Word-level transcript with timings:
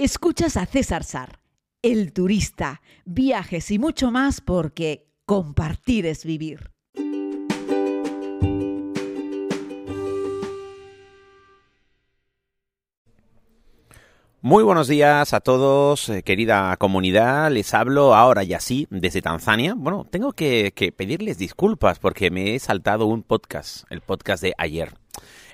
Escuchas 0.00 0.56
a 0.56 0.64
César 0.64 1.02
Sar, 1.02 1.40
el 1.82 2.12
turista, 2.12 2.82
viajes 3.04 3.68
y 3.72 3.80
mucho 3.80 4.12
más 4.12 4.40
porque 4.40 5.08
compartir 5.26 6.06
es 6.06 6.24
vivir. 6.24 6.70
Muy 14.40 14.62
buenos 14.62 14.86
días 14.86 15.34
a 15.34 15.40
todos, 15.40 16.08
eh, 16.10 16.22
querida 16.22 16.76
comunidad. 16.76 17.50
Les 17.50 17.74
hablo 17.74 18.14
ahora 18.14 18.44
y 18.44 18.54
así 18.54 18.86
desde 18.90 19.20
Tanzania. 19.20 19.74
Bueno, 19.76 20.06
tengo 20.08 20.32
que, 20.32 20.72
que 20.76 20.92
pedirles 20.92 21.38
disculpas 21.38 21.98
porque 21.98 22.30
me 22.30 22.54
he 22.54 22.60
saltado 22.60 23.06
un 23.06 23.24
podcast, 23.24 23.84
el 23.90 24.00
podcast 24.00 24.44
de 24.44 24.54
ayer. 24.58 24.94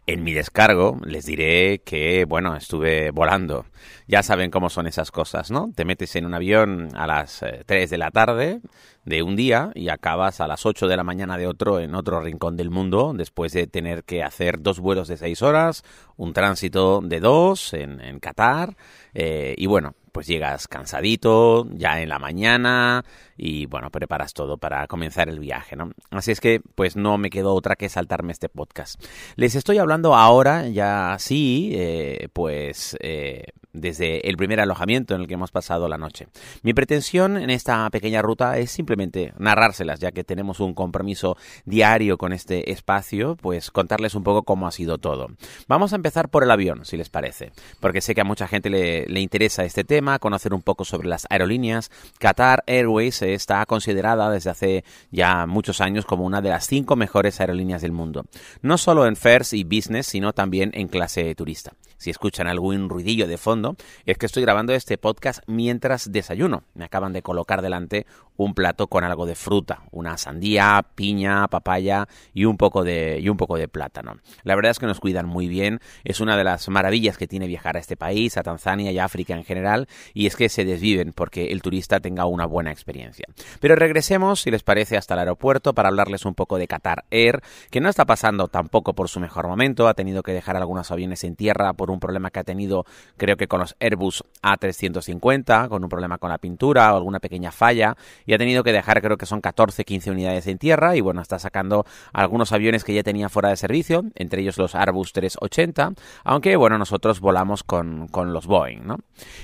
En 0.07 0.23
mi 0.23 0.35
descargo 0.35 1.01
les 1.07 1.25
diré 1.25 1.81
que, 1.83 2.27
bueno, 2.27 2.55
estuve 2.57 3.11
volando. 3.11 3.65
Ya 4.07 4.23
saben 4.23 4.51
cómo 4.51 4.69
son 4.69 4.87
esas 4.87 5.11
cosas, 5.11 5.51
¿no? 5.51 5.73
Te 5.75 5.87
metes 5.87 6.15
en 6.15 6.27
un 6.27 6.35
avión 6.35 6.91
a 6.95 7.07
las 7.07 7.43
3 7.65 7.67
eh, 7.69 7.91
de 7.91 7.99
la 7.99 8.11
tarde 8.11 8.61
de 9.07 9.23
un 9.23 9.35
día 9.35 9.71
y 9.75 9.89
acabas 9.89 10.43
a 10.43 10.47
las 10.47 10.67
8 10.67 10.89
de 10.89 10.97
la 10.99 11.05
mañana 11.05 11.39
de 11.39 11.47
otro 11.47 11.81
en 11.81 11.95
otro 11.95 12.21
rincón 12.21 12.55
del 12.59 12.71
mundo 12.71 13.15
después 13.17 13.53
de 13.55 13.67
tener 13.67 14.05
que 14.05 14.23
hacer 14.23 14.61
dos 14.61 14.79
vuelos 14.79 15.09
de 15.09 15.17
6 15.17 15.41
horas, 15.41 15.85
un 16.17 16.35
tránsito 16.35 17.01
de 17.01 17.21
dos 17.21 17.73
en, 17.73 18.01
en 18.01 18.21
Qatar 18.21 18.77
eh, 19.15 19.55
y 19.57 19.67
bueno, 19.67 19.95
pues 20.15 20.29
llegas 20.29 20.69
cansadito 20.69 21.67
ya 21.73 22.01
en 22.01 22.09
la 22.09 22.21
mañana 22.21 23.05
y 23.37 23.67
bueno, 23.67 23.91
preparas 23.91 24.33
todo 24.33 24.59
para 24.59 24.87
comenzar 24.87 25.29
el 25.29 25.41
viaje, 25.41 25.75
¿no? 25.75 25.91
Así 26.11 26.31
es 26.31 26.41
que 26.41 26.61
pues 26.77 26.95
no 26.95 27.19
me 27.19 27.31
quedó 27.31 27.53
otra 27.53 27.75
que 27.75 27.89
saltarme 27.89 28.31
este 28.31 28.49
podcast. 28.49 29.03
Les 29.35 29.57
estoy 29.57 29.79
hablando 29.79 30.15
ahora 30.15 30.69
ya 30.69 31.17
sí, 31.19 31.73
eh, 31.75 32.29
pues 32.33 32.97
eh, 33.01 33.47
desde 33.75 34.27
el 34.29 34.37
primer 34.37 34.61
alojamiento 34.61 35.15
en 35.15 35.21
el 35.21 35.27
que 35.27 35.35
hemos 35.35 35.51
pasado 35.51 35.89
la 35.89 35.99
noche. 35.99 36.29
Mi 36.63 36.73
pretensión 36.73 37.37
en 37.37 37.51
esta 37.51 37.91
pequeña 37.91 38.23
ruta 38.23 38.57
es 38.59 38.71
simplemente 38.71 39.35
narrárselas, 39.39 40.01
ya 40.01 40.13
que 40.13 40.25
tenemos 40.25 40.61
un 40.61 40.73
compromiso 40.73 41.37
diario 41.67 42.17
con 42.17 42.33
este 42.33 42.71
espacio, 42.73 43.37
pues 43.37 43.71
contarles 43.71 44.15
un 44.15 44.23
poco 44.23 44.45
cómo 44.45 44.67
ha 44.67 44.73
sido 44.73 44.99
todo. 44.99 45.29
Vamos 45.69 45.93
a 45.93 45.97
empezar 45.97 46.29
por 46.29 46.45
el 46.45 46.51
avión, 46.51 46.85
si 46.85 46.97
les 46.97 47.11
parece, 47.11 47.53
porque 47.81 48.01
sé 48.01 48.15
que 48.15 48.21
a 48.21 48.25
mucha 48.25 48.47
gente 48.49 48.71
le, 48.71 49.21
interesa 49.21 49.65
este 49.65 49.85
tema, 49.85 50.19
conocer 50.19 50.55
un 50.55 50.63
poco 50.63 50.85
sobre 50.85 51.09
las 51.09 51.27
aerolíneas. 51.29 51.91
Qatar 52.19 52.63
Airways 52.67 53.23
está 53.23 53.67
considerada 53.67 54.31
desde 54.31 54.51
hace 54.51 54.85
ya 55.11 55.47
muchos 55.47 55.81
años 55.81 56.05
como 56.07 56.25
una 56.25 56.41
de 56.41 56.51
las 56.51 56.67
cinco 56.67 56.97
mejores 56.97 57.41
aerolíneas 57.41 57.83
del 57.83 57.93
mundo, 57.93 58.25
no 58.63 58.79
solo 58.79 59.07
en 59.07 59.17
fares 59.17 59.53
y 59.53 59.65
business, 59.65 60.07
sino 60.07 60.33
también 60.33 60.71
en 60.75 60.89
clase 60.89 61.35
turista. 61.35 61.73
Si 61.97 62.11
escuchan 62.11 62.47
algún 62.47 62.89
ruidillo 62.89 63.27
de 63.27 63.39
fondo, 63.39 63.77
es 64.05 64.19
que 64.19 64.27
estoy 64.27 64.43
grabando 64.43 64.73
este 64.73 64.99
podcast 64.99 65.43
mientras 65.47 66.11
desayuno. 66.11 66.65
Me 66.75 66.85
acaban 66.85 67.13
de 67.13 67.23
colocar 67.23 67.63
delante 67.63 68.07
un 68.37 68.55
plato 68.55 68.89
con 68.89 69.05
algo 69.05 69.27
de 69.27 69.35
fruta, 69.35 69.83
una 69.91 70.19
sandía, 70.19 70.85
piña, 70.95 71.47
papaya 71.49 72.09
y 72.33 72.45
un 72.45 72.57
poco 72.57 72.83
de 72.83 73.21
y 73.21 73.29
un 73.29 73.37
poco 73.37 73.57
de 73.57 73.69
plátano. 73.69 74.17
La 74.43 74.57
verdad 74.57 74.73
es 74.73 74.79
que 74.79 74.87
nos 74.87 75.01
cuidan 75.01 75.27
muy 75.27 75.49
bien, 75.49 75.81
es 76.03 76.21
una 76.21 76.37
de 76.37 76.45
las 76.45 76.69
maravillas 76.69 77.17
que 77.17 77.29
tiene 77.29 77.47
viajar 77.47 77.77
a 77.77 77.81
este 77.81 77.97
país, 77.97 78.37
a 78.37 78.43
Tanzania 78.43 78.91
y 78.91 78.99
África 78.99 79.35
en 79.35 79.45
general, 79.45 79.89
y 80.13 80.27
es 80.27 80.37
que 80.37 80.49
se 80.49 80.65
desviven 80.65 81.13
porque 81.13 81.53
el 81.53 81.63
turista 81.63 82.01
tenga 82.01 82.27
una 82.27 82.47
buena 82.47 82.73
experiencia. 82.73 83.27
Pero 83.61 83.77
regresemos, 83.77 84.41
si 84.41 84.51
les 84.51 84.63
parece, 84.63 84.97
hasta 84.97 85.15
el 85.15 85.21
aeropuerto 85.21 85.75
para 85.75 85.89
hablarles 85.89 86.25
un 86.25 86.35
poco 86.35 86.59
de 86.59 86.67
Qatar 86.67 87.05
Air, 87.11 87.43
que 87.71 87.81
no 87.81 87.89
está 87.89 88.05
pasando 88.05 88.49
tampoco 88.49 88.95
por 88.95 89.09
su 89.09 89.21
mejor 89.21 89.47
momento, 89.47 89.89
ha 89.89 89.95
tenido 89.95 90.23
que 90.23 90.33
dejar 90.33 90.57
algunos 90.57 90.91
aviones 90.91 91.25
en 91.25 91.37
tierra 91.37 91.73
por 91.73 91.84
un 91.91 92.01
problema 92.01 92.31
que 92.31 92.41
ha 92.41 92.45
tenido, 92.45 92.85
creo 93.17 93.37
que 93.37 93.47
con 93.47 93.61
los 93.61 93.77
Airbus 93.81 94.25
A350, 94.43 95.69
con 95.69 95.85
un 95.85 95.89
problema 95.89 96.19
con 96.19 96.31
la 96.31 96.39
pintura 96.39 96.93
o 96.93 96.97
alguna 96.97 97.21
pequeña 97.21 97.53
falla, 97.53 97.97
y 98.27 98.35
ha 98.35 98.39
tenido 98.39 98.65
que 98.65 98.73
dejar, 98.73 99.01
creo 99.01 99.17
que 99.17 99.27
son 99.27 99.41
14, 99.41 99.85
15 99.85 100.11
unidades 100.11 100.47
en 100.47 100.59
tierra, 100.59 100.97
y 100.97 101.01
bueno, 101.01 101.21
está 101.21 101.39
sacando 101.39 101.85
algunos 102.13 102.53
aviones 102.53 102.85
que 102.85 102.95
ya 102.95 103.03
tenía 103.03 103.29
fuera 103.29 103.51
de 103.51 103.57
servicio, 103.57 104.05
entre 104.15 104.43
ellos 104.43 104.59
los 104.59 104.75
Airbus 104.75 105.13
380, 105.13 105.93
aunque 106.25 106.57
bueno, 106.57 106.79
nosotros 106.79 107.21
volamos 107.21 107.63
con, 107.63 108.09
con 108.09 108.33
los 108.33 108.47
Boeing, 108.47 108.87
¿no? 108.87 108.99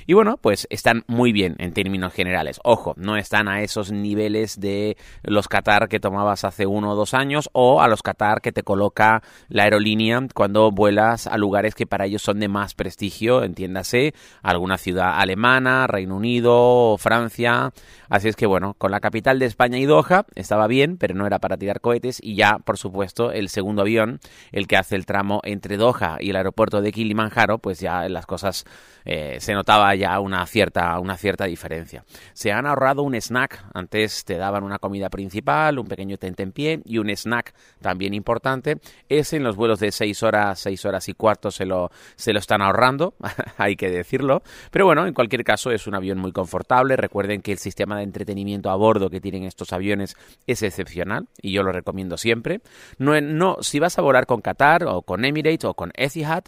Y 0.07 0.15
bueno, 0.15 0.37
pues 0.37 0.67
están 0.71 1.05
muy 1.07 1.33
bien 1.33 1.57
en 1.59 1.73
términos 1.73 2.13
generales. 2.13 2.61
Ojo, 2.65 2.95
no 2.97 3.17
están 3.17 3.49
a 3.49 3.63
esos 3.63 3.93
niveles 3.93 4.59
de 4.59 4.97
los 5.23 5.49
Qatar 5.49 5.89
que 5.89 6.01
tomabas 6.01 6.45
hace 6.45 6.67
uno 6.67 6.93
o 6.93 6.97
dos 6.97 7.15
años 7.15 7.49
o 7.53 7.81
a 7.81 7.89
los 7.89 8.03
Qatar 8.03 8.41
que 8.41 8.53
te 8.53 8.63
coloca 8.63 9.23
la 9.49 9.65
aerolínea 9.65 10.01
cuando 10.35 10.71
vuelas 10.71 11.27
a 11.27 11.37
lugares 11.37 11.75
que 11.75 11.87
para 11.87 12.07
ellos 12.07 12.23
son 12.23 12.30
de 12.39 12.49
más 12.49 12.75
prestigio, 12.75 13.43
entiéndase, 13.43 14.15
alguna 14.43 14.79
ciudad 14.79 15.19
alemana, 15.19 15.87
Reino 15.87 16.17
Unido, 16.17 16.97
Francia. 16.99 17.73
Así 18.09 18.29
es 18.29 18.37
que 18.37 18.47
bueno, 18.47 18.75
con 18.79 18.91
la 18.91 19.01
capital 19.01 19.39
de 19.39 19.47
España 19.47 19.79
y 19.79 19.87
Doha 19.87 20.27
estaba 20.35 20.67
bien, 20.67 20.97
pero 20.97 21.15
no 21.15 21.27
era 21.27 21.39
para 21.39 21.57
tirar 21.57 21.81
cohetes 21.81 22.21
y 22.23 22.35
ya, 22.35 22.59
por 22.59 22.79
supuesto, 22.79 23.33
el 23.33 23.49
segundo 23.49 23.83
avión, 23.83 24.21
el 24.53 24.67
que 24.67 24.77
hace 24.77 24.97
el 24.97 25.07
tramo 25.07 25.41
entre 25.45 25.77
Doha 25.77 26.19
y 26.21 26.31
el 26.31 26.37
aeropuerto 26.37 26.81
de 26.81 26.93
Kilimanjaro, 26.93 27.59
pues 27.59 27.81
ya 27.81 28.09
las 28.09 28.27
cosas 28.27 28.65
eh, 29.05 29.39
se 29.41 29.55
notaba 29.55 29.95
ya 29.95 30.19
una 30.21 30.47
cierta, 30.47 30.99
una 31.01 31.17
cierta 31.17 31.45
diferencia. 31.45 32.05
Se 32.33 32.53
han 32.53 32.67
ahorrado 32.67 33.03
un 33.03 33.15
snack, 33.15 33.65
antes 33.75 34.25
te 34.25 34.37
daban 34.37 34.65
una 34.65 34.79
comida 34.79 35.09
principal, 35.09 35.79
un 35.79 35.87
pequeño 35.87 36.17
pie 36.53 36.81
y 36.85 36.99
un 36.99 37.11
snack 37.11 37.55
también 37.81 38.15
importante. 38.15 38.79
Ese 39.09 39.37
en 39.37 39.45
los 39.45 39.57
vuelos 39.57 39.81
de 39.81 39.93
6 39.93 40.23
horas, 40.23 40.59
6 40.61 40.85
horas 40.85 41.09
y 41.09 41.15
cuarto 41.15 41.51
se 41.51 41.65
lo, 41.65 41.91
se 42.21 42.35
lo 42.35 42.39
están 42.39 42.61
ahorrando, 42.61 43.15
hay 43.57 43.77
que 43.77 43.89
decirlo. 43.89 44.43
Pero 44.71 44.85
bueno, 44.85 45.07
en 45.07 45.15
cualquier 45.15 45.43
caso 45.43 45.71
es 45.71 45.87
un 45.87 45.95
avión 45.95 46.19
muy 46.19 46.33
confortable. 46.33 46.97
Recuerden 46.97 47.41
que 47.41 47.53
el 47.53 47.59
sistema 47.59 47.97
de 47.97 48.03
entretenimiento 48.03 48.71
a 48.71 48.77
bordo 48.77 49.09
que 49.09 49.21
tienen 49.21 49.45
estos 49.45 49.73
aviones 49.73 50.17
es 50.47 50.63
excepcional 50.63 51.29
y 51.41 51.53
yo 51.53 51.63
lo 51.63 51.73
recomiendo 51.73 52.19
siempre. 52.19 52.61
No, 52.99 53.19
no, 53.21 53.57
si 53.63 53.79
vas 53.79 53.99
a 53.99 54.03
volar 54.03 54.27
con 54.27 54.43
Qatar 54.43 54.85
o 54.85 55.01
con 55.03 55.25
Emirates 55.25 55.65
o 55.65 55.75
con 55.75 55.93
Etihad 55.95 56.45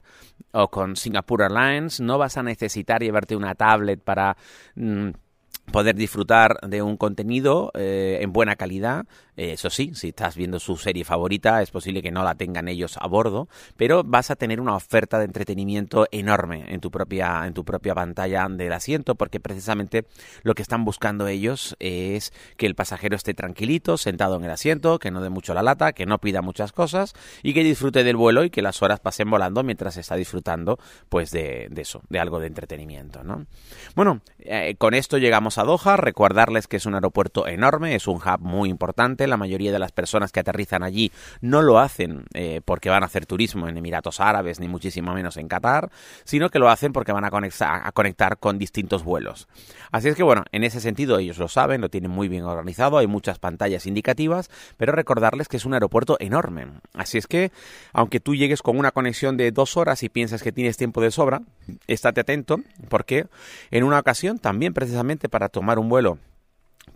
o 0.53 0.69
con 0.69 0.95
Singapore 0.95 1.45
Airlines, 1.45 2.01
no 2.01 2.19
vas 2.19 2.37
a 2.37 2.43
necesitar 2.43 3.03
llevarte 3.03 3.35
una 3.35 3.55
tablet 3.55 4.03
para... 4.03 4.37
Mm, 4.75 5.11
poder 5.71 5.95
disfrutar 5.95 6.59
de 6.67 6.83
un 6.83 6.97
contenido 6.97 7.71
eh, 7.75 8.19
en 8.21 8.33
buena 8.33 8.57
calidad. 8.57 9.07
Eh, 9.37 9.53
eso 9.53 9.71
sí, 9.71 9.93
si 9.95 10.09
estás 10.09 10.37
viendo 10.37 10.59
su 10.59 10.77
serie 10.77 11.05
favorita, 11.05 11.63
es 11.63 11.71
posible 11.71 12.03
que 12.03 12.11
no 12.11 12.23
la 12.23 12.35
tengan 12.35 12.69
ellos 12.69 12.99
a 13.01 13.07
bordo, 13.07 13.49
pero 13.77 14.03
vas 14.05 14.31
a 14.31 14.37
tener 14.37 14.61
una 14.61 14.75
oferta 14.75 15.19
de 15.19 15.25
entretenimiento 15.25 16.07
enorme 16.11 16.67
en 16.69 16.81
tu 16.81 16.91
propia, 16.91 17.47
en 17.47 17.55
tu 17.55 17.65
propia 17.65 17.95
pantalla 17.95 18.47
del 18.51 18.73
asiento, 18.73 19.15
porque 19.15 19.41
precisamente 19.41 20.05
lo 20.43 20.55
que 20.55 20.63
están 20.63 20.85
buscando 20.85 21.29
ellos 21.29 21.77
es 21.79 22.33
que 22.57 22.67
el 22.67 22.75
pasajero 22.75 23.17
esté 23.17 23.33
tranquilito, 23.33 23.97
sentado 23.97 24.37
en 24.37 24.45
el 24.45 24.51
asiento, 24.51 24.99
que 24.99 25.11
no 25.11 25.23
dé 25.23 25.31
mucho 25.31 25.55
la 25.55 25.63
lata, 25.63 25.93
que 25.93 26.05
no 26.05 26.19
pida 26.19 26.43
muchas 26.43 26.73
cosas 26.73 27.15
y 27.43 27.55
que 27.55 27.65
disfrute 27.65 28.05
del 28.05 28.17
vuelo 28.17 28.45
y 28.45 28.51
que 28.51 28.61
las 28.61 28.83
horas 28.83 29.01
pasen 29.01 29.31
volando 29.31 29.63
mientras 29.63 29.97
está 29.97 30.17
disfrutando 30.17 30.79
pues 31.09 31.31
de, 31.31 31.71
eso, 31.77 32.03
de 32.11 32.19
algo 32.19 32.41
de 32.41 32.49
entretenimiento. 32.49 33.25
¿no? 33.25 33.47
Bueno, 33.95 34.21
eh, 34.41 34.75
con 34.77 34.93
esto 34.93 35.17
llegamos 35.17 35.52
a 35.59 35.65
Doha, 35.65 35.97
recordarles 35.97 36.67
que 36.67 36.77
es 36.77 36.87
un 36.87 36.95
aeropuerto 36.95 37.47
enorme, 37.47 37.95
es 37.95 38.07
un 38.07 38.17
hub 38.17 38.41
muy 38.41 38.69
importante, 38.69 39.27
la 39.27 39.37
mayoría 39.37 39.73
de 39.73 39.79
las 39.79 39.93
personas 39.93 40.33
que 40.33 40.41
aterrizan 40.41 40.83
allí 40.83 41.13
no 41.41 41.63
lo 41.63 41.79
hacen 41.79 42.25
eh, 42.35 42.61
porque 42.65 42.91
van 42.91 43.03
a 43.03 43.07
hacer 43.07 43.27
turismo 43.27 43.69
en 43.69 43.77
Emiratos 43.77 44.21
Árabes, 44.21 44.61
ni 44.61 44.69
muchísimo 44.69 45.15
menos 45.15 45.37
en 45.37 45.49
Qatar, 45.49 45.91
sino 46.25 46.51
que 46.51 46.59
lo 46.59 46.69
hacen 46.69 46.93
porque 46.93 47.13
van 47.13 47.25
a 47.25 47.31
conectar, 47.31 47.83
a 47.85 47.93
conectar 47.93 48.39
con 48.39 48.59
distintos 48.59 49.05
vuelos. 49.05 49.49
Así 49.91 50.09
es 50.09 50.17
que 50.17 50.23
bueno, 50.23 50.45
en 50.53 50.65
ese 50.65 50.81
sentido 50.81 51.19
ellos 51.19 51.39
lo 51.39 51.49
saben, 51.49 51.81
lo 51.81 51.89
tienen 51.89 52.11
muy 52.11 52.29
bien 52.29 52.45
organizado, 52.45 52.99
hay 52.99 53.07
muchas 53.07 53.39
pantallas 53.39 53.87
indicativas, 53.87 54.51
pero 54.77 54.93
recordarles 54.93 55.49
que 55.49 55.57
es 55.57 55.65
un 55.65 55.75
aeropuerto 55.75 56.17
enorme. 56.21 56.67
Así 56.95 57.19
es 57.19 57.27
que, 57.27 57.53
aunque 57.93 58.21
tú 58.21 58.35
llegues 58.35 58.63
con 58.63 58.79
una 58.79 58.91
conexión 58.91 59.37
de 59.37 59.51
dos 59.51 59.77
horas 59.77 60.03
y 60.03 60.09
piensas 60.09 60.43
que 60.43 60.53
tienes 60.53 60.77
tiempo 60.77 61.01
de 61.01 61.11
sobra, 61.11 61.43
estate 61.87 62.21
atento 62.21 62.61
porque 62.89 63.27
en 63.71 63.85
una 63.85 63.99
ocasión 63.99 64.39
también 64.39 64.75
precisamente 64.75 65.29
para 65.29 65.49
tomar 65.49 65.79
un 65.79 65.89
vuelo 65.89 66.19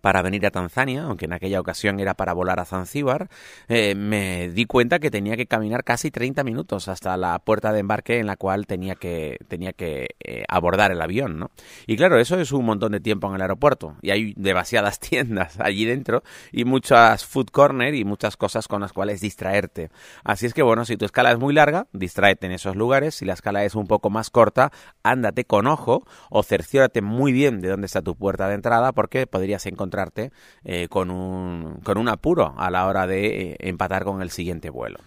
para 0.00 0.22
venir 0.22 0.44
a 0.46 0.50
Tanzania, 0.50 1.04
aunque 1.04 1.26
en 1.26 1.32
aquella 1.32 1.60
ocasión 1.60 2.00
era 2.00 2.14
para 2.14 2.32
volar 2.32 2.60
a 2.60 2.64
Zanzíbar, 2.64 3.28
eh, 3.68 3.94
me 3.94 4.48
di 4.50 4.64
cuenta 4.64 4.98
que 4.98 5.10
tenía 5.10 5.36
que 5.36 5.46
caminar 5.46 5.84
casi 5.84 6.10
30 6.10 6.44
minutos 6.44 6.88
hasta 6.88 7.16
la 7.16 7.38
puerta 7.38 7.72
de 7.72 7.80
embarque 7.80 8.18
en 8.18 8.26
la 8.26 8.36
cual 8.36 8.66
tenía 8.66 8.94
que, 8.94 9.38
tenía 9.48 9.72
que 9.72 10.08
eh, 10.20 10.44
abordar 10.48 10.92
el 10.92 11.00
avión, 11.00 11.38
¿no? 11.38 11.50
Y 11.86 11.96
claro, 11.96 12.18
eso 12.18 12.38
es 12.38 12.52
un 12.52 12.64
montón 12.64 12.92
de 12.92 13.00
tiempo 13.00 13.28
en 13.28 13.36
el 13.36 13.42
aeropuerto 13.42 13.96
y 14.02 14.10
hay 14.10 14.34
demasiadas 14.36 15.00
tiendas 15.00 15.58
allí 15.60 15.84
dentro 15.84 16.22
y 16.52 16.64
muchas 16.64 17.24
food 17.24 17.48
corner 17.50 17.94
y 17.94 18.04
muchas 18.04 18.36
cosas 18.36 18.68
con 18.68 18.80
las 18.80 18.92
cuales 18.92 19.20
distraerte. 19.20 19.90
Así 20.24 20.46
es 20.46 20.54
que 20.54 20.62
bueno, 20.62 20.84
si 20.84 20.96
tu 20.96 21.04
escala 21.04 21.32
es 21.32 21.38
muy 21.38 21.54
larga, 21.54 21.86
distráete 21.92 22.46
en 22.46 22.52
esos 22.52 22.76
lugares, 22.76 23.14
si 23.14 23.24
la 23.24 23.34
escala 23.34 23.64
es 23.64 23.74
un 23.74 23.86
poco 23.86 24.10
más 24.10 24.30
corta, 24.30 24.72
ándate 25.02 25.44
con 25.44 25.66
ojo 25.66 26.06
o 26.30 26.42
cerciórate 26.42 27.02
muy 27.02 27.32
bien 27.32 27.60
de 27.60 27.68
dónde 27.68 27.86
está 27.86 28.02
tu 28.02 28.16
puerta 28.16 28.48
de 28.48 28.54
entrada 28.54 28.92
porque 28.92 29.26
podrías 29.26 29.66
encontrar 29.66 29.75
encontrarte 29.76 30.32
eh, 30.64 30.88
con, 30.88 31.10
un, 31.10 31.80
con 31.84 31.98
un 31.98 32.08
apuro 32.08 32.54
a 32.56 32.70
la 32.70 32.86
hora 32.86 33.06
de 33.06 33.52
eh, 33.52 33.56
empatar 33.60 34.04
con 34.04 34.22
el 34.22 34.30
siguiente 34.30 34.70
vuelo. 34.70 34.98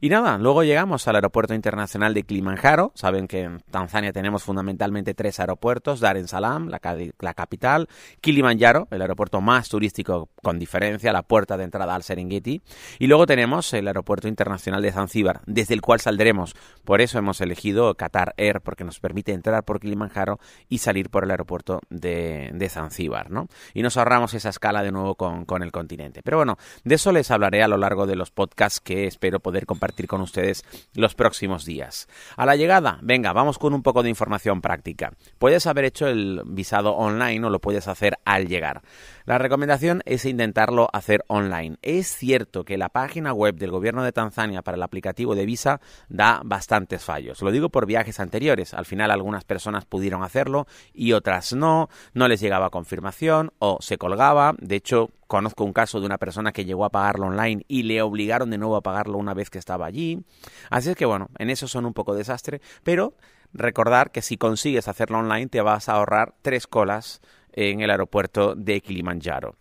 Y 0.00 0.08
nada, 0.08 0.38
luego 0.38 0.62
llegamos 0.62 1.08
al 1.08 1.16
aeropuerto 1.16 1.54
internacional 1.54 2.14
de 2.14 2.22
Kilimanjaro. 2.22 2.92
Saben 2.94 3.26
que 3.26 3.42
en 3.42 3.60
Tanzania 3.70 4.12
tenemos 4.12 4.42
fundamentalmente 4.42 5.14
tres 5.14 5.40
aeropuertos, 5.40 6.00
Dar 6.00 6.16
es 6.16 6.30
Salaam, 6.30 6.68
la, 6.68 6.80
la 7.20 7.34
capital, 7.34 7.88
Kilimanjaro, 8.20 8.88
el 8.90 9.00
aeropuerto 9.00 9.40
más 9.40 9.68
turístico 9.68 10.28
con 10.42 10.58
diferencia, 10.58 11.12
la 11.12 11.22
puerta 11.22 11.56
de 11.56 11.64
entrada 11.64 11.94
al 11.94 12.02
Serengeti, 12.02 12.62
y 12.98 13.06
luego 13.06 13.26
tenemos 13.26 13.72
el 13.72 13.86
aeropuerto 13.86 14.28
internacional 14.28 14.82
de 14.82 14.92
Zanzíbar, 14.92 15.40
desde 15.46 15.74
el 15.74 15.80
cual 15.80 16.00
saldremos. 16.00 16.54
Por 16.84 17.00
eso 17.00 17.18
hemos 17.18 17.40
elegido 17.40 17.94
Qatar 17.94 18.34
Air, 18.36 18.60
porque 18.60 18.84
nos 18.84 19.00
permite 19.00 19.32
entrar 19.32 19.64
por 19.64 19.80
Kilimanjaro 19.80 20.38
y 20.68 20.78
salir 20.78 21.10
por 21.10 21.24
el 21.24 21.30
aeropuerto 21.30 21.80
de, 21.88 22.50
de 22.52 22.68
Zanzíbar, 22.68 23.30
¿no? 23.30 23.48
Y 23.72 23.82
nos 23.82 23.96
ahorramos 23.96 24.34
esa 24.34 24.50
escala 24.50 24.82
de 24.82 24.92
nuevo 24.92 25.14
con, 25.14 25.44
con 25.44 25.62
el 25.62 25.72
continente. 25.72 26.22
Pero 26.22 26.36
bueno, 26.36 26.58
de 26.84 26.94
eso 26.96 27.12
les 27.12 27.30
hablaré 27.30 27.62
a 27.62 27.68
lo 27.68 27.78
largo 27.78 28.06
de 28.06 28.16
los 28.16 28.30
podcasts 28.30 28.80
que 28.80 29.06
espero 29.06 29.40
poder 29.40 29.55
compartir 29.64 30.06
con 30.06 30.20
ustedes 30.20 30.64
los 30.94 31.14
próximos 31.14 31.64
días. 31.64 32.08
A 32.36 32.44
la 32.44 32.56
llegada, 32.56 32.98
venga, 33.00 33.32
vamos 33.32 33.58
con 33.58 33.72
un 33.72 33.82
poco 33.82 34.02
de 34.02 34.10
información 34.10 34.60
práctica. 34.60 35.12
Puedes 35.38 35.66
haber 35.66 35.86
hecho 35.86 36.08
el 36.08 36.42
visado 36.44 36.94
online 36.94 37.46
o 37.46 37.50
lo 37.50 37.60
puedes 37.60 37.88
hacer 37.88 38.18
al 38.26 38.48
llegar. 38.48 38.82
La 39.24 39.38
recomendación 39.38 40.02
es 40.04 40.24
intentarlo 40.24 40.88
hacer 40.92 41.24
online. 41.26 41.78
Es 41.82 42.06
cierto 42.06 42.64
que 42.64 42.78
la 42.78 42.90
página 42.90 43.32
web 43.32 43.56
del 43.56 43.70
gobierno 43.70 44.04
de 44.04 44.12
Tanzania 44.12 44.62
para 44.62 44.76
el 44.76 44.82
aplicativo 44.82 45.34
de 45.34 45.46
visa 45.46 45.80
da 46.08 46.42
bastantes 46.44 47.04
fallos. 47.04 47.42
Lo 47.42 47.50
digo 47.50 47.68
por 47.68 47.86
viajes 47.86 48.20
anteriores. 48.20 48.74
Al 48.74 48.84
final 48.84 49.10
algunas 49.10 49.44
personas 49.44 49.84
pudieron 49.84 50.22
hacerlo 50.22 50.66
y 50.92 51.12
otras 51.12 51.52
no. 51.54 51.88
No 52.14 52.28
les 52.28 52.40
llegaba 52.40 52.70
confirmación 52.70 53.52
o 53.58 53.78
se 53.80 53.98
colgaba. 53.98 54.54
De 54.58 54.76
hecho, 54.76 55.10
conozco 55.26 55.64
un 55.64 55.72
caso 55.72 56.00
de 56.00 56.06
una 56.06 56.18
persona 56.18 56.52
que 56.52 56.64
llegó 56.64 56.84
a 56.84 56.90
pagarlo 56.90 57.26
online 57.26 57.64
y 57.68 57.82
le 57.82 58.02
obligaron 58.02 58.50
de 58.50 58.58
nuevo 58.58 58.76
a 58.76 58.82
pagarlo 58.82 59.18
una 59.18 59.34
vez 59.34 59.50
que 59.50 59.58
estaba 59.58 59.86
allí. 59.86 60.22
Así 60.70 60.90
es 60.90 60.96
que 60.96 61.06
bueno, 61.06 61.28
en 61.38 61.50
eso 61.50 61.68
son 61.68 61.86
un 61.86 61.94
poco 61.94 62.14
desastre, 62.14 62.60
pero 62.82 63.14
recordar 63.52 64.10
que 64.10 64.22
si 64.22 64.36
consigues 64.36 64.88
hacerlo 64.88 65.18
online 65.18 65.48
te 65.48 65.60
vas 65.60 65.88
a 65.88 65.94
ahorrar 65.94 66.34
tres 66.42 66.66
colas 66.66 67.20
en 67.52 67.80
el 67.80 67.90
aeropuerto 67.90 68.54
de 68.54 68.80
Kilimanjaro. 68.80 69.56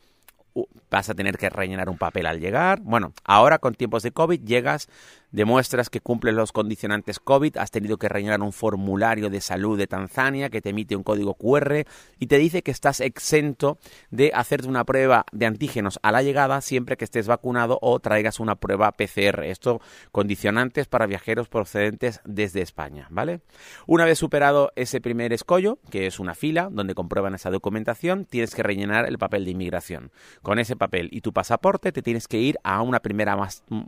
Vas 0.89 1.09
a 1.09 1.15
tener 1.15 1.38
que 1.38 1.50
rellenar 1.50 1.89
un 1.89 1.97
papel 1.97 2.25
al 2.25 2.39
llegar. 2.39 2.79
Bueno, 2.81 3.12
ahora 3.25 3.59
con 3.59 3.75
tiempos 3.75 4.03
de 4.03 4.12
COVID 4.12 4.41
llegas 4.41 4.88
demuestras 5.35 5.89
que 5.89 5.99
cumples 5.99 6.33
los 6.33 6.53
condicionantes 6.53 7.19
COVID, 7.19 7.57
has 7.57 7.69
tenido 7.69 7.97
que 7.97 8.07
rellenar 8.07 8.41
un 8.41 8.53
formulario 8.53 9.29
de 9.29 9.41
salud 9.41 9.77
de 9.77 9.85
Tanzania 9.85 10.49
que 10.49 10.61
te 10.61 10.69
emite 10.69 10.95
un 10.95 11.03
código 11.03 11.33
QR 11.33 11.85
y 12.19 12.27
te 12.27 12.37
dice 12.37 12.63
que 12.63 12.71
estás 12.71 13.01
exento 13.01 13.77
de 14.11 14.31
hacerte 14.33 14.69
una 14.69 14.85
prueba 14.85 15.25
de 15.33 15.45
antígenos 15.45 15.99
a 16.03 16.13
la 16.13 16.23
llegada 16.23 16.61
siempre 16.61 16.95
que 16.95 17.03
estés 17.03 17.27
vacunado 17.27 17.79
o 17.81 17.99
traigas 17.99 18.39
una 18.39 18.55
prueba 18.55 18.93
PCR. 18.93 19.43
Esto 19.43 19.81
condicionantes 20.13 20.87
para 20.87 21.05
viajeros 21.05 21.49
procedentes 21.49 22.21
desde 22.23 22.61
España, 22.61 23.07
¿vale? 23.09 23.41
Una 23.88 24.05
vez 24.05 24.17
superado 24.17 24.71
ese 24.77 25.01
primer 25.01 25.33
escollo, 25.33 25.79
que 25.89 26.07
es 26.07 26.17
una 26.17 26.33
fila 26.33 26.69
donde 26.71 26.95
comprueban 26.95 27.35
esa 27.35 27.49
documentación, 27.49 28.23
tienes 28.23 28.55
que 28.55 28.63
rellenar 28.63 29.05
el 29.05 29.17
papel 29.17 29.43
de 29.43 29.51
inmigración. 29.51 30.11
Con 30.41 30.59
ese 30.59 30.77
papel 30.77 31.09
y 31.11 31.19
tu 31.19 31.33
pasaporte 31.33 31.91
te 31.91 32.01
tienes 32.01 32.29
que 32.29 32.39
ir 32.39 32.57
a 32.63 32.81
una 32.81 33.01
primera, 33.01 33.38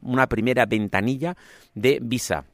una 0.01 0.27
primera 0.27 0.65
ventanilla 0.65 1.36
de 1.75 1.99
visa. 2.01 2.45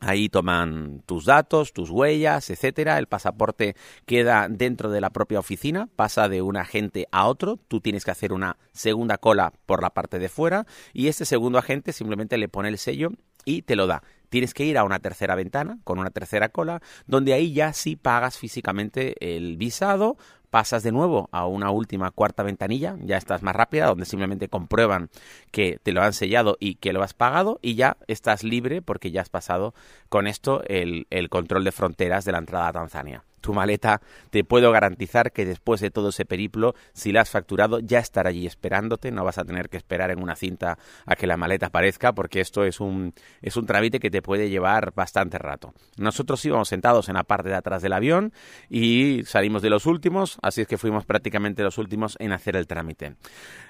Ahí 0.00 0.28
toman 0.28 1.02
tus 1.06 1.24
datos, 1.24 1.72
tus 1.72 1.90
huellas, 1.90 2.50
etcétera. 2.50 2.98
El 2.98 3.08
pasaporte 3.08 3.74
queda 4.06 4.46
dentro 4.48 4.90
de 4.90 5.00
la 5.00 5.10
propia 5.10 5.40
oficina, 5.40 5.88
pasa 5.96 6.28
de 6.28 6.40
un 6.40 6.56
agente 6.56 7.08
a 7.10 7.26
otro. 7.26 7.58
Tú 7.66 7.80
tienes 7.80 8.04
que 8.04 8.12
hacer 8.12 8.32
una 8.32 8.58
segunda 8.72 9.18
cola 9.18 9.52
por 9.66 9.82
la 9.82 9.90
parte 9.90 10.20
de 10.20 10.28
fuera 10.28 10.66
y 10.92 11.08
este 11.08 11.24
segundo 11.24 11.58
agente 11.58 11.92
simplemente 11.92 12.38
le 12.38 12.48
pone 12.48 12.68
el 12.68 12.78
sello 12.78 13.10
y 13.48 13.62
te 13.62 13.76
lo 13.76 13.86
da. 13.86 14.02
Tienes 14.28 14.52
que 14.52 14.64
ir 14.64 14.76
a 14.76 14.84
una 14.84 14.98
tercera 14.98 15.34
ventana 15.34 15.78
con 15.84 15.98
una 15.98 16.10
tercera 16.10 16.50
cola, 16.50 16.82
donde 17.06 17.32
ahí 17.32 17.54
ya 17.54 17.72
sí 17.72 17.96
pagas 17.96 18.36
físicamente 18.36 19.14
el 19.20 19.56
visado, 19.56 20.18
pasas 20.50 20.82
de 20.82 20.92
nuevo 20.92 21.30
a 21.32 21.46
una 21.46 21.70
última 21.70 22.10
cuarta 22.10 22.42
ventanilla, 22.42 22.96
ya 23.00 23.16
estás 23.16 23.42
más 23.42 23.56
rápida, 23.56 23.86
donde 23.86 24.04
simplemente 24.04 24.48
comprueban 24.48 25.08
que 25.50 25.78
te 25.82 25.92
lo 25.92 26.02
han 26.02 26.12
sellado 26.12 26.58
y 26.60 26.74
que 26.74 26.92
lo 26.92 27.02
has 27.02 27.14
pagado 27.14 27.58
y 27.62 27.74
ya 27.74 27.96
estás 28.06 28.44
libre 28.44 28.82
porque 28.82 29.10
ya 29.10 29.22
has 29.22 29.30
pasado 29.30 29.74
con 30.10 30.26
esto 30.26 30.62
el, 30.66 31.06
el 31.08 31.30
control 31.30 31.64
de 31.64 31.72
fronteras 31.72 32.26
de 32.26 32.32
la 32.32 32.38
entrada 32.38 32.68
a 32.68 32.72
Tanzania 32.72 33.24
tu 33.40 33.54
maleta, 33.54 34.00
te 34.30 34.44
puedo 34.44 34.70
garantizar 34.72 35.32
que 35.32 35.44
después 35.44 35.80
de 35.80 35.90
todo 35.90 36.10
ese 36.10 36.24
periplo, 36.24 36.74
si 36.92 37.12
la 37.12 37.22
has 37.22 37.30
facturado, 37.30 37.80
ya 37.80 37.98
estará 37.98 38.30
allí 38.30 38.46
esperándote, 38.46 39.10
no 39.10 39.24
vas 39.24 39.38
a 39.38 39.44
tener 39.44 39.68
que 39.68 39.76
esperar 39.76 40.10
en 40.10 40.22
una 40.22 40.36
cinta 40.36 40.78
a 41.06 41.16
que 41.16 41.26
la 41.26 41.36
maleta 41.36 41.66
aparezca, 41.66 42.12
porque 42.12 42.40
esto 42.40 42.64
es 42.64 42.80
un, 42.80 43.14
es 43.42 43.56
un 43.56 43.66
trámite 43.66 44.00
que 44.00 44.10
te 44.10 44.22
puede 44.22 44.50
llevar 44.50 44.92
bastante 44.94 45.38
rato. 45.38 45.74
Nosotros 45.96 46.44
íbamos 46.44 46.68
sentados 46.68 47.08
en 47.08 47.14
la 47.14 47.24
parte 47.24 47.48
de 47.48 47.54
atrás 47.54 47.82
del 47.82 47.92
avión 47.92 48.32
y 48.68 49.22
salimos 49.24 49.62
de 49.62 49.70
los 49.70 49.86
últimos, 49.86 50.38
así 50.42 50.62
es 50.62 50.68
que 50.68 50.78
fuimos 50.78 51.04
prácticamente 51.04 51.62
los 51.62 51.78
últimos 51.78 52.16
en 52.20 52.32
hacer 52.32 52.56
el 52.56 52.66
trámite. 52.66 53.14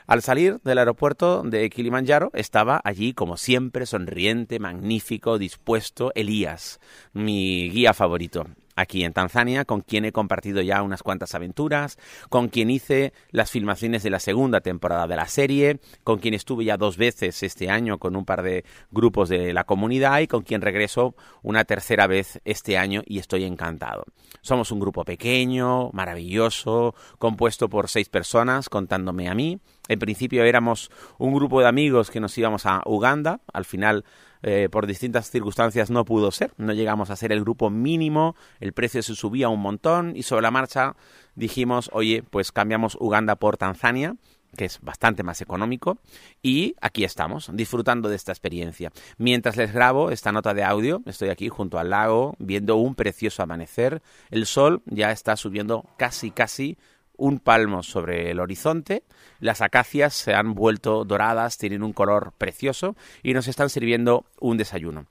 Al 0.07 0.23
salir 0.23 0.59
del 0.65 0.79
aeropuerto 0.79 1.43
de 1.43 1.69
Kilimanjaro 1.69 2.31
estaba 2.33 2.81
allí, 2.83 3.13
como 3.13 3.37
siempre, 3.37 3.85
sonriente, 3.85 4.59
magnífico, 4.59 5.39
dispuesto, 5.39 6.13
Elías, 6.15 6.81
mi 7.13 7.71
guía 7.71 7.93
favorito 7.93 8.47
aquí 8.79 9.05
en 9.05 9.13
Tanzania, 9.13 9.65
con 9.65 9.81
quien 9.81 10.05
he 10.05 10.13
compartido 10.13 10.63
ya 10.63 10.83
unas 10.83 11.03
cuantas 11.03 11.35
aventuras, 11.35 11.99
con 12.29 12.49
quien 12.49 12.71
hice 12.71 13.13
las 13.31 13.51
filmaciones 13.51 14.05
de 14.05 14.11
la 14.11 14.21
segunda 14.21 14.61
temporada 14.61 15.09
de 15.09 15.17
la 15.17 15.27
serie, 15.27 15.81
con 16.05 16.19
quien 16.19 16.35
estuve 16.35 16.65
ya 16.65 16.77
dos 16.77 16.97
veces 16.97 17.43
este 17.43 17.71
año 17.71 17.99
con 17.99 18.15
un 18.15 18.25
par 18.25 18.43
de 18.43 18.65
grupos 18.93 19.29
de 19.29 19.53
la 19.53 19.65
comunidad 19.65 20.21
y 20.21 20.29
con 20.29 20.43
quien 20.43 20.61
regreso 20.61 21.17
una 21.43 21.65
tercera 21.65 22.07
vez 22.07 22.41
este 22.45 22.79
año 22.79 23.03
y 23.05 23.19
estoy 23.19 23.45
encantado. 23.45 24.05
Somos 24.43 24.71
un 24.71 24.79
grupo 24.79 25.05
pequeño, 25.05 25.91
maravilloso, 25.93 26.95
compuesto 27.19 27.69
por 27.69 27.89
seis 27.89 28.09
personas, 28.09 28.69
contándome 28.69 29.29
a 29.29 29.35
mí. 29.35 29.59
En 29.89 29.99
principio 29.99 30.45
éramos 30.45 30.91
un 31.19 31.35
grupo 31.35 31.61
de 31.61 31.67
amigos 31.67 32.11
que 32.11 32.21
nos 32.21 32.37
íbamos 32.39 32.67
a 32.67 32.83
Uganda, 32.87 33.41
al 33.53 33.65
final 33.65 34.05
eh, 34.43 34.69
por 34.71 34.87
distintas 34.87 35.31
circunstancias 35.31 35.91
no 35.91 36.05
pudo 36.05 36.31
ser, 36.31 36.53
no 36.57 36.73
llegamos 36.73 37.11
a 37.11 37.17
ser 37.17 37.33
el 37.33 37.41
grupo 37.41 37.71
mínimo, 37.71 38.37
el 38.61 38.73
precio 38.73 39.03
se 39.03 39.15
subía 39.15 39.49
un 39.49 39.61
montón 39.61 40.15
y 40.15 40.23
sobre 40.23 40.43
la 40.43 40.51
marcha 40.51 40.95
dijimos, 41.35 41.91
oye, 41.93 42.23
pues 42.23 42.53
cambiamos 42.53 42.97
Uganda 43.01 43.37
por 43.37 43.57
Tanzania 43.57 44.17
que 44.57 44.65
es 44.65 44.81
bastante 44.81 45.23
más 45.23 45.41
económico, 45.41 45.99
y 46.43 46.75
aquí 46.81 47.05
estamos, 47.05 47.51
disfrutando 47.53 48.09
de 48.09 48.17
esta 48.17 48.33
experiencia. 48.33 48.93
Mientras 49.19 49.57
les 49.57 49.73
grabo 49.73 50.11
esta 50.11 50.33
nota 50.33 50.55
de 50.55 50.65
audio, 50.65 51.03
estoy 51.07 51.29
aquí 51.29 51.49
junto 51.49 51.79
al 51.79 51.91
lago, 51.91 52.35
viendo 52.39 52.77
un 52.77 52.95
precioso 52.95 53.43
amanecer, 53.43 54.03
el 54.31 54.47
sol 54.47 54.83
ya 54.87 55.13
está 55.13 55.37
subiendo 55.37 55.85
casi, 55.97 56.31
casi 56.31 56.79
un 57.19 57.41
palmo 57.41 57.83
sobre 57.83 58.31
el 58.31 58.41
horizonte, 58.41 59.03
las 59.41 59.61
acacias 59.61 60.15
se 60.15 60.35
han 60.35 60.55
vuelto 60.55 61.05
doradas, 61.05 61.59
tienen 61.59 61.83
un 61.83 61.93
color 61.93 62.33
precioso 62.39 62.97
y 63.23 63.35
nos 63.35 63.49
están 63.49 63.69
sirviendo 63.69 64.25
un 64.41 64.57
desayuno. 64.57 65.07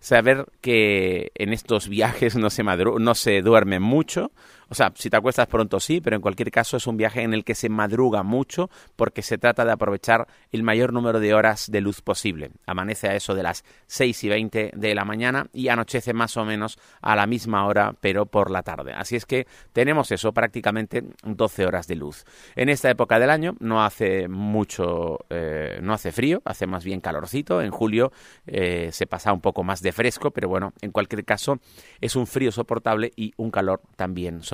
Saber 0.00 0.46
que 0.60 1.32
en 1.36 1.52
estos 1.52 1.88
viajes 1.88 2.36
no 2.36 2.50
se, 2.50 2.62
no 2.62 3.14
duerme 3.42 3.80
mucho, 3.80 4.32
o 4.68 4.74
sea, 4.74 4.92
si 4.94 5.10
te 5.10 5.16
acuestas 5.16 5.46
pronto 5.46 5.80
sí, 5.80 6.00
pero 6.00 6.16
en 6.16 6.22
cualquier 6.22 6.50
caso 6.50 6.76
es 6.76 6.86
un 6.86 6.96
viaje 6.96 7.22
en 7.22 7.34
el 7.34 7.44
que 7.44 7.54
se 7.54 7.68
madruga 7.68 8.22
mucho 8.22 8.70
porque 8.96 9.22
se 9.22 9.38
trata 9.38 9.64
de 9.64 9.72
aprovechar 9.72 10.26
el 10.52 10.62
mayor 10.62 10.92
número 10.92 11.20
de 11.20 11.34
horas 11.34 11.70
de 11.70 11.80
luz 11.80 12.00
posible. 12.00 12.50
Amanece 12.66 13.08
a 13.08 13.14
eso 13.14 13.34
de 13.34 13.42
las 13.42 13.64
6 13.86 14.24
y 14.24 14.28
20 14.28 14.72
de 14.74 14.94
la 14.94 15.04
mañana 15.04 15.46
y 15.52 15.68
anochece 15.68 16.12
más 16.12 16.36
o 16.36 16.44
menos 16.44 16.78
a 17.02 17.16
la 17.16 17.26
misma 17.26 17.66
hora, 17.66 17.94
pero 18.00 18.26
por 18.26 18.50
la 18.50 18.62
tarde. 18.62 18.92
Así 18.94 19.16
es 19.16 19.26
que 19.26 19.46
tenemos 19.72 20.10
eso, 20.12 20.32
prácticamente 20.32 21.04
12 21.24 21.66
horas 21.66 21.86
de 21.86 21.96
luz. 21.96 22.24
En 22.56 22.68
esta 22.68 22.90
época 22.90 23.18
del 23.18 23.30
año 23.30 23.54
no 23.60 23.84
hace 23.84 24.28
mucho, 24.28 25.18
eh, 25.30 25.78
no 25.82 25.92
hace 25.92 26.12
frío, 26.12 26.42
hace 26.44 26.66
más 26.66 26.84
bien 26.84 27.00
calorcito. 27.00 27.60
En 27.60 27.70
julio 27.70 28.12
eh, 28.46 28.90
se 28.92 29.06
pasa 29.06 29.32
un 29.32 29.40
poco 29.40 29.62
más 29.62 29.82
de 29.82 29.92
fresco, 29.92 30.30
pero 30.30 30.48
bueno, 30.48 30.72
en 30.80 30.90
cualquier 30.90 31.24
caso 31.24 31.58
es 32.00 32.16
un 32.16 32.26
frío 32.26 32.50
soportable 32.50 33.12
y 33.16 33.32
un 33.36 33.50
calor 33.50 33.82
también 33.96 34.42
soportable 34.42 34.53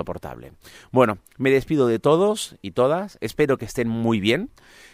Bueno, 0.93 1.19
me 1.37 1.51
despido 1.51 1.87
de 1.87 1.99
todos 1.99 2.57
y 2.63 2.73
todas, 2.73 3.19
espero 3.21 3.59
que 3.59 3.65
estén 3.65 3.89
muy 3.89 4.21
bien. 4.21 4.51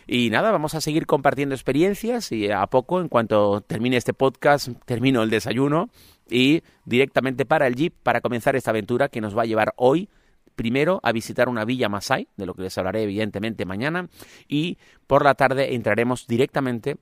Y 0.06 0.30
nada, 0.30 0.52
vamos 0.52 0.74
a 0.74 0.80
seguir 0.80 1.06
compartiendo 1.06 1.54
experiencias 1.54 2.30
y 2.32 2.50
a 2.50 2.66
poco, 2.66 3.00
en 3.00 3.08
cuanto 3.08 3.60
termine 3.60 3.96
este 3.96 4.14
podcast, 4.14 4.68
termino 4.84 5.22
el 5.22 5.30
desayuno 5.30 5.90
y 6.28 6.62
directamente 6.84 7.44
para 7.44 7.66
el 7.66 7.74
Jeep 7.74 7.94
para 8.02 8.20
comenzar 8.20 8.56
esta 8.56 8.70
aventura 8.70 9.08
que 9.08 9.20
nos 9.20 9.36
va 9.36 9.42
a 9.42 9.46
llevar 9.46 9.74
hoy 9.76 10.08
primero 10.54 11.00
a 11.02 11.12
visitar 11.12 11.48
una 11.48 11.64
villa 11.64 11.88
Masai, 11.88 12.28
de 12.36 12.46
lo 12.46 12.54
que 12.54 12.62
les 12.62 12.76
hablaré 12.78 13.02
evidentemente 13.02 13.64
mañana, 13.64 14.08
y 14.48 14.78
por 15.06 15.24
la 15.24 15.34
tarde 15.34 15.74
entraremos 15.74 16.26
directamente 16.26 16.96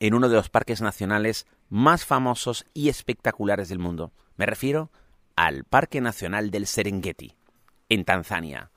en 0.00 0.14
uno 0.14 0.28
de 0.28 0.36
los 0.36 0.48
parques 0.48 0.80
nacionales 0.80 1.46
más 1.68 2.04
famosos 2.04 2.64
y 2.72 2.88
espectaculares 2.88 3.68
del 3.68 3.80
mundo. 3.80 4.12
Me 4.36 4.46
refiero 4.46 4.90
al 5.38 5.62
Parque 5.62 6.00
Nacional 6.00 6.50
del 6.50 6.66
Serengeti, 6.66 7.36
en 7.88 8.04
Tanzania. 8.04 8.72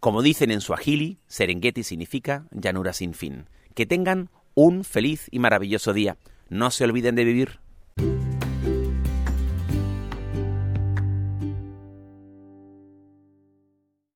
Como 0.00 0.22
dicen 0.22 0.50
en 0.50 0.62
Swahili, 0.62 1.18
Serengeti 1.26 1.82
significa 1.82 2.46
llanura 2.52 2.94
sin 2.94 3.12
fin. 3.12 3.50
Que 3.74 3.84
tengan 3.84 4.30
un 4.54 4.82
feliz 4.82 5.28
y 5.30 5.40
maravilloso 5.40 5.92
día. 5.92 6.16
no 6.48 6.70
se 6.70 6.84
olviden 6.84 7.16
de 7.16 7.24
vivir. 7.24 7.60